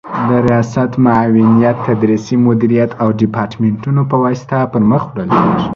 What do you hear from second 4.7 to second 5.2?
پر مخ